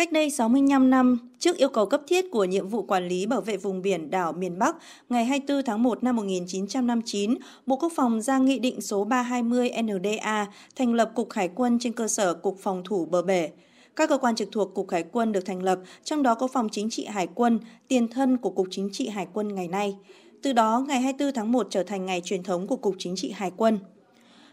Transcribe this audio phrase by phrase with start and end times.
[0.00, 3.40] Cách đây 65 năm, trước yêu cầu cấp thiết của nhiệm vụ quản lý bảo
[3.40, 4.76] vệ vùng biển đảo miền Bắc,
[5.08, 7.34] ngày 24 tháng 1 năm 1959,
[7.66, 11.92] Bộ Quốc phòng ra nghị định số 320 NDA thành lập Cục Hải quân trên
[11.92, 13.50] cơ sở Cục Phòng thủ bờ bể.
[13.96, 16.68] Các cơ quan trực thuộc Cục Hải quân được thành lập, trong đó có Phòng
[16.72, 17.58] Chính trị Hải quân,
[17.88, 19.96] tiền thân của Cục Chính trị Hải quân ngày nay.
[20.42, 23.30] Từ đó, ngày 24 tháng 1 trở thành ngày truyền thống của Cục Chính trị
[23.30, 23.78] Hải quân.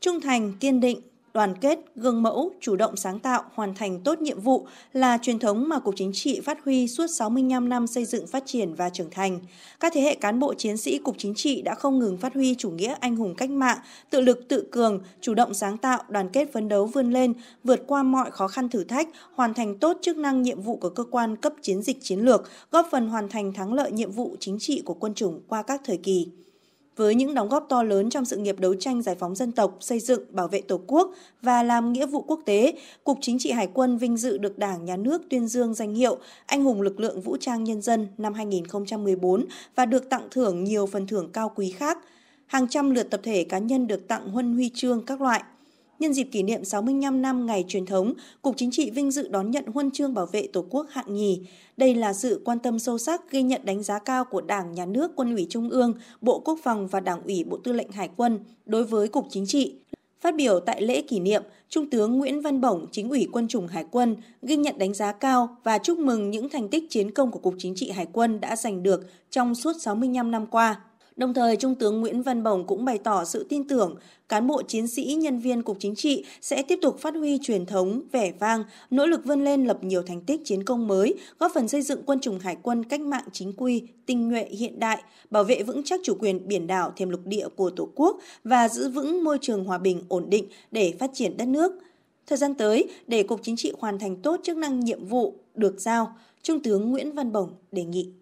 [0.00, 1.00] Trung thành, kiên định,
[1.34, 5.38] đoàn kết, gương mẫu, chủ động sáng tạo, hoàn thành tốt nhiệm vụ là truyền
[5.38, 8.90] thống mà Cục Chính trị phát huy suốt 65 năm xây dựng phát triển và
[8.90, 9.40] trưởng thành.
[9.80, 12.54] Các thế hệ cán bộ chiến sĩ Cục Chính trị đã không ngừng phát huy
[12.54, 13.78] chủ nghĩa anh hùng cách mạng,
[14.10, 17.32] tự lực tự cường, chủ động sáng tạo, đoàn kết phấn đấu vươn lên,
[17.64, 20.90] vượt qua mọi khó khăn thử thách, hoàn thành tốt chức năng nhiệm vụ của
[20.90, 24.36] cơ quan cấp chiến dịch chiến lược, góp phần hoàn thành thắng lợi nhiệm vụ
[24.40, 26.28] chính trị của quân chủng qua các thời kỳ.
[26.98, 29.76] Với những đóng góp to lớn trong sự nghiệp đấu tranh giải phóng dân tộc,
[29.80, 31.10] xây dựng, bảo vệ Tổ quốc
[31.42, 32.74] và làm nghĩa vụ quốc tế,
[33.04, 36.18] Cục Chính trị Hải quân vinh dự được Đảng, Nhà nước tuyên dương danh hiệu
[36.46, 40.86] Anh hùng lực lượng vũ trang nhân dân năm 2014 và được tặng thưởng nhiều
[40.86, 41.98] phần thưởng cao quý khác.
[42.46, 45.42] Hàng trăm lượt tập thể cá nhân được tặng huân huy chương các loại–
[45.98, 49.50] Nhân dịp kỷ niệm 65 năm ngày truyền thống, Cục Chính trị vinh dự đón
[49.50, 51.40] nhận huân chương bảo vệ Tổ quốc hạng nhì.
[51.76, 54.86] Đây là sự quan tâm sâu sắc ghi nhận đánh giá cao của Đảng, Nhà
[54.86, 58.08] nước, Quân ủy Trung ương, Bộ Quốc phòng và Đảng ủy Bộ Tư lệnh Hải
[58.16, 59.74] quân đối với Cục Chính trị.
[60.20, 63.66] Phát biểu tại lễ kỷ niệm, Trung tướng Nguyễn Văn Bổng, chính ủy quân chủng
[63.66, 67.30] Hải quân, ghi nhận đánh giá cao và chúc mừng những thành tích chiến công
[67.30, 70.80] của Cục Chính trị Hải quân đã giành được trong suốt 65 năm qua.
[71.18, 73.94] Đồng thời, Trung tướng Nguyễn Văn Bồng cũng bày tỏ sự tin tưởng
[74.28, 77.66] cán bộ chiến sĩ, nhân viên Cục Chính trị sẽ tiếp tục phát huy truyền
[77.66, 81.52] thống, vẻ vang, nỗ lực vươn lên lập nhiều thành tích chiến công mới, góp
[81.54, 85.02] phần xây dựng quân chủng hải quân cách mạng chính quy, tinh nhuệ hiện đại,
[85.30, 88.68] bảo vệ vững chắc chủ quyền biển đảo thêm lục địa của Tổ quốc và
[88.68, 91.72] giữ vững môi trường hòa bình ổn định để phát triển đất nước.
[92.26, 95.80] Thời gian tới, để Cục Chính trị hoàn thành tốt chức năng nhiệm vụ được
[95.80, 98.12] giao, Trung tướng Nguyễn Văn Bồng đề nghị.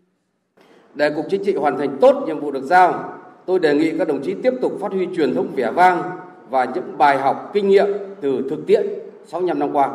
[0.97, 3.05] Để Cục Chính trị hoàn thành tốt nhiệm vụ được giao,
[3.47, 6.02] tôi đề nghị các đồng chí tiếp tục phát huy truyền thống vẻ vang
[6.51, 7.86] và những bài học kinh nghiệm
[8.20, 8.86] từ thực tiễn
[9.27, 9.90] 65 năm qua,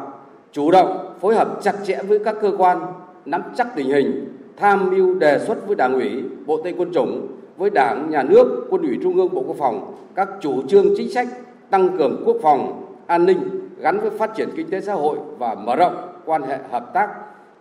[0.51, 2.79] chủ động phối hợp chặt chẽ với các cơ quan
[3.25, 7.27] nắm chắc tình hình, tham mưu đề xuất với Đảng ủy, Bộ Tây Quân chủng,
[7.57, 11.09] với Đảng, Nhà nước, Quân ủy Trung ương, Bộ Quốc phòng các chủ trương chính
[11.09, 11.27] sách
[11.69, 15.55] tăng cường quốc phòng, an ninh gắn với phát triển kinh tế xã hội và
[15.55, 15.95] mở rộng
[16.25, 17.09] quan hệ hợp tác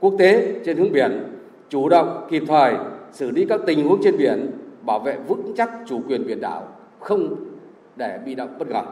[0.00, 1.24] quốc tế trên hướng biển,
[1.68, 2.74] chủ động kịp thời
[3.12, 4.50] xử lý các tình huống trên biển,
[4.86, 6.68] bảo vệ vững chắc chủ quyền biển đảo,
[7.00, 7.34] không
[7.96, 8.82] để bị động bất ngờ.